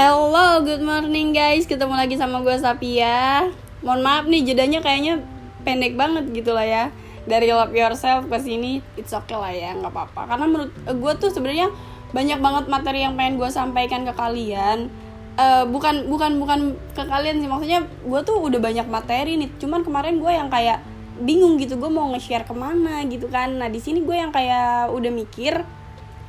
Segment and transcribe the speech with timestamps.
[0.00, 1.68] Hello, good morning guys.
[1.68, 3.52] Ketemu lagi sama gue Sapia.
[3.84, 5.20] Mohon maaf nih jedanya kayaknya
[5.60, 6.84] pendek banget gitu lah ya.
[7.28, 10.24] Dari love yourself ke sini, it's okay lah ya, nggak apa-apa.
[10.24, 11.68] Karena menurut gue tuh sebenarnya
[12.16, 14.88] banyak banget materi yang pengen gue sampaikan ke kalian.
[15.36, 19.52] Uh, bukan bukan bukan ke kalian sih maksudnya gue tuh udah banyak materi nih.
[19.60, 20.80] Cuman kemarin gue yang kayak
[21.20, 23.52] bingung gitu gue mau nge-share ke mana gitu kan.
[23.52, 25.60] Nah di sini gue yang kayak udah mikir,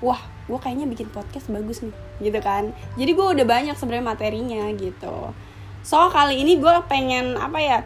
[0.02, 0.20] wah
[0.50, 2.74] gue kayaknya bikin podcast bagus nih gitu kan.
[2.98, 5.32] Jadi gue udah banyak sebenarnya materinya gitu.
[5.82, 7.80] So kali ini gue pengen apa ya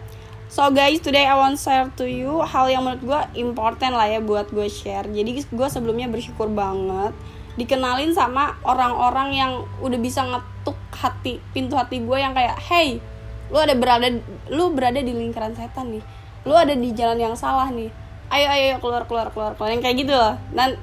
[0.45, 4.23] so guys today I want share to you hal yang menurut gue important lah ya
[4.23, 5.05] buat gue share.
[5.11, 7.11] Jadi gue sebelumnya bersyukur banget
[7.55, 12.99] dikenalin sama orang-orang yang udah bisa ngetuk hati pintu hati gue yang kayak hey
[13.47, 14.09] lu ada berada
[14.51, 16.03] lu berada di lingkaran setan nih.
[16.45, 17.89] Lu ada di jalan yang salah nih.
[18.29, 19.69] Ayo ayo keluar keluar keluar keluar.
[19.73, 20.33] Yang kayak gitu loh.
[20.53, 20.77] Dan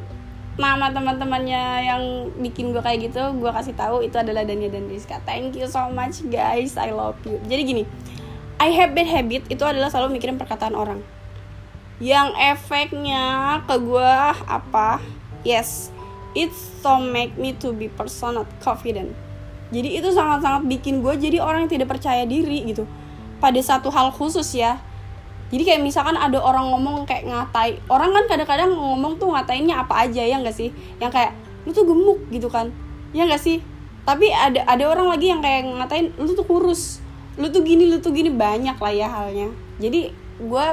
[0.61, 2.03] nama teman-temannya yang
[2.37, 5.21] bikin gue kayak gitu gue kasih tahu itu adalah Dania dan Rizka.
[5.25, 6.77] Thank you so much guys.
[6.77, 7.41] I love you.
[7.49, 7.83] Jadi gini
[8.61, 11.01] I have bad habit itu adalah selalu mikirin perkataan orang.
[12.03, 15.01] Yang efeknya ke gue apa?
[15.43, 15.93] Yes
[16.33, 19.13] it so make me to be person not confident.
[19.73, 22.85] Jadi itu sangat-sangat bikin gue jadi orang yang tidak percaya diri gitu.
[23.41, 24.81] Pada satu hal khusus ya
[25.53, 30.09] jadi kayak misalkan ada orang ngomong kayak ngatai orang kan kadang-kadang ngomong tuh ngatainnya apa
[30.09, 30.73] aja ya nggak sih?
[30.97, 31.33] Yang kayak
[31.69, 32.73] lu tuh gemuk gitu kan.
[33.13, 33.61] Ya nggak sih?
[34.09, 37.05] Tapi ada ada orang lagi yang kayak ngatain lu tuh kurus
[37.37, 39.53] lu tuh gini lu tuh gini banyak lah ya halnya.
[39.77, 40.09] Jadi
[40.41, 40.67] gue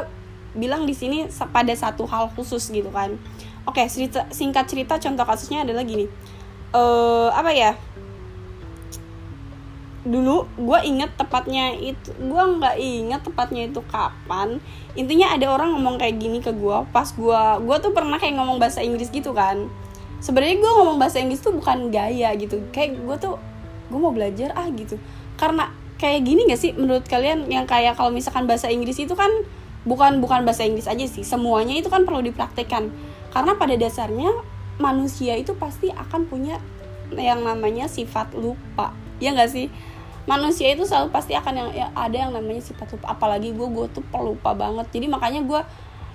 [0.56, 3.20] bilang di sini pada satu hal khusus gitu kan.
[3.68, 6.08] Oke cerita singkat cerita contoh kasusnya adalah gini.
[6.72, 7.76] Uh, apa ya
[10.10, 14.58] dulu gue inget tepatnya itu gue nggak inget tepatnya itu kapan.
[14.98, 18.58] Intinya ada orang ngomong kayak gini ke gue pas gue gue tuh pernah kayak ngomong
[18.58, 19.70] bahasa Inggris gitu kan.
[20.20, 22.60] Sebenarnya gue ngomong bahasa Inggris tuh bukan gaya gitu.
[22.74, 23.36] Kayak gue tuh
[23.94, 24.98] gue mau belajar ah gitu.
[25.38, 25.70] Karena
[26.02, 29.30] kayak gini gak sih menurut kalian yang kayak kalau misalkan bahasa Inggris itu kan
[29.84, 31.22] bukan bukan bahasa Inggris aja sih.
[31.22, 32.90] Semuanya itu kan perlu dipraktekkan.
[33.30, 34.34] Karena pada dasarnya
[34.82, 36.58] manusia itu pasti akan punya
[37.14, 38.96] yang namanya sifat lupa.
[39.22, 39.70] Ya gak sih
[40.30, 43.18] manusia itu selalu pasti akan yang ya, ada yang namanya sifat lupa.
[43.18, 44.86] Apalagi gue gue tuh pelupa banget.
[44.94, 45.62] Jadi makanya gue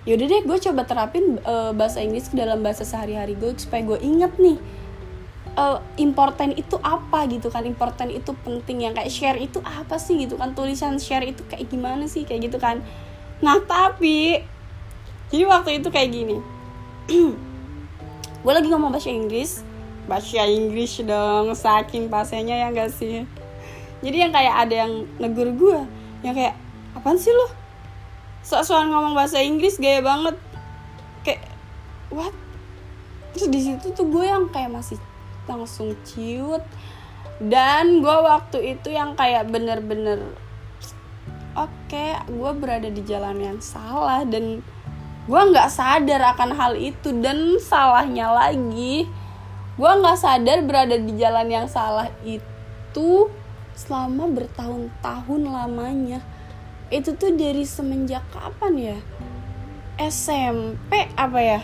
[0.06, 3.98] yaudah deh gue coba terapin uh, bahasa Inggris ke dalam bahasa sehari-hari gue supaya gue
[4.04, 4.60] inget nih
[5.56, 7.66] uh, important itu apa gitu kan.
[7.66, 10.54] Important itu penting yang kayak share itu apa sih gitu kan.
[10.54, 12.78] Tulisan share itu kayak gimana sih kayak gitu kan.
[13.42, 14.46] Nah tapi
[15.34, 16.38] jadi waktu itu kayak gini.
[18.44, 19.64] Gue lagi ngomong bahasa Inggris.
[20.04, 23.24] Bahasa Inggris dong saking pasenya ya gak sih
[24.04, 25.80] jadi yang kayak ada yang negur gue
[26.20, 26.54] yang kayak
[26.92, 27.64] apaan sih lo
[28.44, 30.36] soal ngomong bahasa Inggris gaya banget.
[31.24, 31.48] Kayak
[32.12, 32.36] what?
[33.32, 35.00] Terus di situ tuh gue yang kayak masih
[35.48, 36.60] langsung ciut.
[37.40, 40.22] Dan gue waktu itu yang kayak bener-bener
[41.58, 44.62] oke okay, gue berada di jalan yang salah dan
[45.24, 49.08] gue nggak sadar akan hal itu dan salahnya lagi.
[49.74, 53.32] Gue nggak sadar berada di jalan yang salah itu
[53.74, 56.22] selama bertahun-tahun lamanya.
[56.90, 58.98] Itu tuh dari semenjak kapan ya?
[59.98, 61.60] SMP apa ya?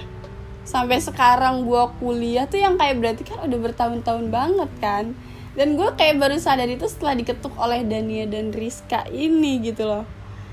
[0.62, 5.16] Sampai sekarang gue kuliah tuh yang kayak berarti kan udah bertahun-tahun banget kan?
[5.58, 10.06] Dan gue kayak baru sadar itu setelah diketuk oleh Dania dan Rizka ini gitu loh.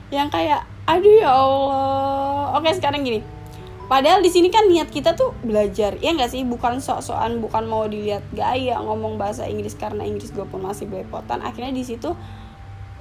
[0.10, 2.58] Yang kayak aduh ya Allah.
[2.58, 3.37] Oke sekarang gini
[3.88, 6.44] Padahal di sini kan niat kita tuh belajar, ya nggak sih?
[6.44, 11.40] Bukan sok-sokan, bukan mau dilihat gaya ngomong bahasa Inggris karena Inggris gue pun masih belepotan.
[11.40, 12.12] Akhirnya di situ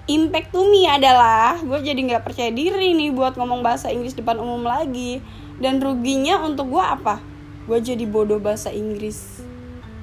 [0.07, 4.39] impact to me adalah gue jadi nggak percaya diri nih buat ngomong bahasa Inggris depan
[4.39, 5.19] umum lagi.
[5.59, 7.19] Dan ruginya untuk gue apa?
[7.67, 9.43] Gue jadi bodoh bahasa Inggris.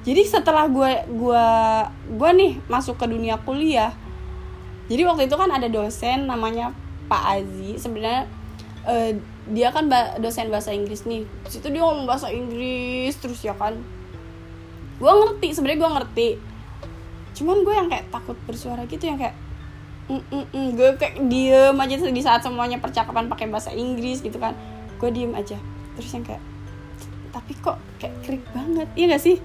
[0.04, 1.46] Jadi setelah gue gue
[2.12, 3.96] gue nih masuk ke dunia kuliah,
[4.84, 6.76] jadi waktu itu kan ada dosen namanya
[7.08, 7.80] Pak Azi.
[7.80, 8.28] Sebenarnya
[8.84, 9.16] uh,
[9.50, 11.28] dia kan dosen bahasa Inggris nih.
[11.52, 13.76] Situ dia ngomong bahasa Inggris terus ya kan?
[14.96, 16.28] Gue ngerti sebenarnya gue ngerti.
[17.36, 19.36] Cuman gue yang kayak takut bersuara gitu yang kayak
[20.08, 20.68] mm, mm, mm.
[20.80, 24.56] gue kayak diem aja di saat semuanya percakapan pakai bahasa Inggris gitu kan.
[24.96, 25.60] Gue diem aja.
[26.00, 26.40] Terus yang kayak
[27.34, 28.88] tapi kok kayak krik banget?
[28.96, 29.36] Iya gak sih?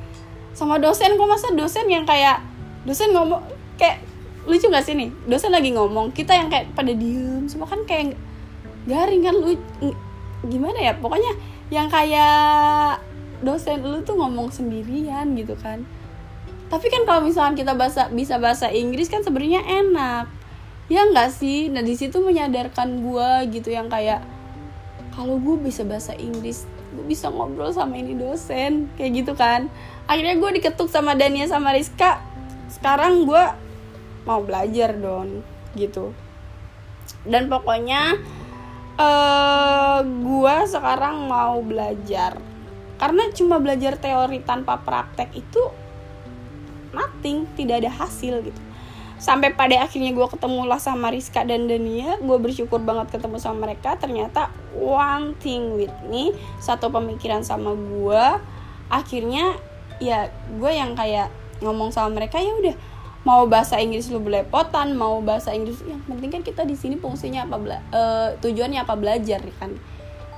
[0.55, 2.39] Sama dosen kok masa dosen yang kayak
[2.87, 3.43] dosen ngomong
[3.75, 3.99] kayak
[4.47, 5.11] lucu gak sih nih?
[5.27, 8.15] Dosen lagi ngomong kita yang kayak pada diem semua kan kayak
[8.89, 9.53] garing kan lu
[10.49, 10.93] gimana ya?
[10.97, 11.37] Pokoknya
[11.69, 12.97] yang kayak
[13.45, 15.85] dosen lu tuh ngomong sendirian gitu kan.
[16.69, 20.25] Tapi kan kalau misalkan kita bahasa bisa bahasa Inggris kan sebenarnya enak.
[20.89, 21.69] Ya nggak sih?
[21.69, 24.25] Nah di situ menyadarkan gue gitu yang kayak
[25.13, 28.89] kalau gue bisa bahasa Inggris gue bisa ngobrol sama ini dosen.
[28.97, 29.69] Kayak gitu kan.
[30.09, 32.21] Akhirnya gue diketuk sama Dania sama Rizka.
[32.69, 33.43] Sekarang gue
[34.25, 35.41] mau belajar dong
[35.73, 36.13] gitu.
[37.25, 38.17] Dan pokoknya
[38.99, 42.35] uh, gue sekarang mau belajar.
[42.99, 45.63] Karena cuma belajar teori tanpa praktek itu
[46.91, 48.61] nothing tidak ada hasil gitu.
[49.19, 53.67] Sampai pada akhirnya gue ketemu lah sama Rizka dan Dania gue bersyukur banget ketemu sama
[53.67, 53.95] mereka.
[53.95, 58.25] Ternyata one thing with me satu pemikiran sama gue
[58.91, 59.55] akhirnya
[59.99, 62.75] ya gue yang kayak ngomong sama mereka ya udah
[63.27, 67.43] mau bahasa Inggris lu belepotan mau bahasa Inggris yang penting kan kita di sini fungsinya
[67.43, 69.75] apa bela uh, tujuannya apa belajar kan?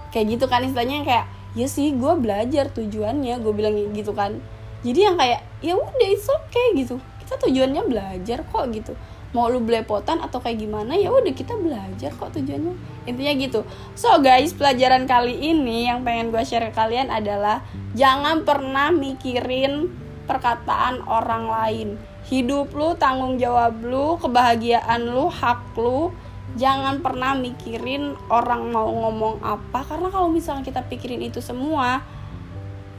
[0.09, 4.41] Kayak gitu kan istilahnya kayak ya sih gue belajar tujuannya gue bilang gitu kan.
[4.81, 6.97] Jadi yang kayak ya udah it's okay gitu.
[7.21, 8.97] Kita tujuannya belajar kok gitu.
[9.31, 13.05] Mau lu belepotan atau kayak gimana ya udah kita belajar kok tujuannya.
[13.05, 13.61] Intinya gitu.
[13.93, 17.61] So guys pelajaran kali ini yang pengen gue share ke kalian adalah
[17.93, 19.93] jangan pernah mikirin
[20.25, 21.89] perkataan orang lain
[22.31, 26.15] hidup lu tanggung jawab lu kebahagiaan lu hak lu.
[26.55, 29.83] Jangan pernah mikirin orang mau ngomong apa.
[29.83, 32.03] Karena kalau misalnya kita pikirin itu semua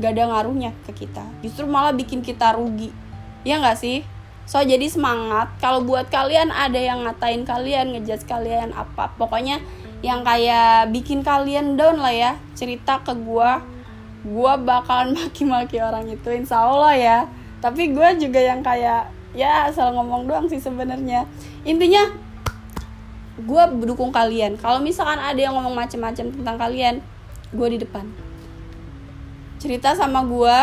[0.00, 1.24] gak ada ngaruhnya ke kita.
[1.40, 2.92] Justru malah bikin kita rugi.
[3.44, 4.04] Ya nggak sih?
[4.44, 5.52] So jadi semangat.
[5.60, 9.60] Kalau buat kalian ada yang ngatain kalian, ngejudge kalian apa, pokoknya
[10.02, 13.62] yang kayak bikin kalian down lah ya, cerita ke gua.
[14.26, 17.18] Gua bakalan maki-maki orang itu insya Allah ya.
[17.62, 21.24] Tapi gue juga yang kayak ya asal ngomong doang sih sebenarnya.
[21.64, 22.08] Intinya
[23.40, 24.60] gue dukung kalian.
[24.60, 27.00] Kalau misalkan ada yang ngomong macem-macem tentang kalian,
[27.52, 28.04] gue di depan.
[29.56, 30.56] Cerita sama gue,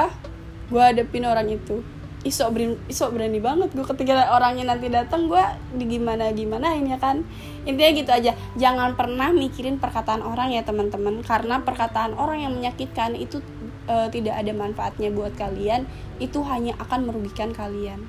[0.70, 1.82] gue hadepin orang itu
[2.20, 5.40] isok berani isok berani banget gue ketika orangnya nanti datang gue
[5.80, 7.24] di gimana gimana ini ya kan
[7.64, 13.16] intinya gitu aja jangan pernah mikirin perkataan orang ya teman-teman karena perkataan orang yang menyakitkan
[13.16, 13.40] itu
[13.88, 15.88] e, tidak ada manfaatnya buat kalian
[16.20, 18.04] itu hanya akan merugikan kalian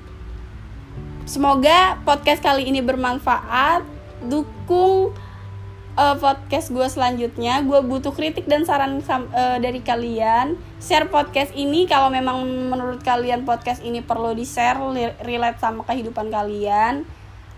[1.31, 3.87] semoga podcast kali ini bermanfaat.
[4.27, 5.15] Dukung
[5.95, 7.63] uh, podcast gue selanjutnya.
[7.63, 10.59] Gue butuh kritik dan saran uh, dari kalian.
[10.83, 14.75] Share podcast ini kalau memang menurut kalian podcast ini perlu di share
[15.23, 17.07] relate sama kehidupan kalian.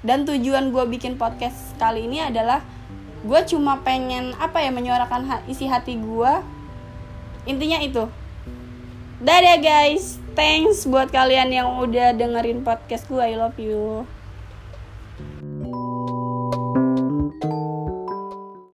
[0.05, 2.61] Dan tujuan gue bikin podcast kali ini adalah
[3.25, 6.33] gue cuma pengen apa ya menyuarakan isi hati gue
[7.49, 8.05] intinya itu.
[9.17, 14.09] Dadah guys thanks buat kalian yang udah dengerin podcast gue I love you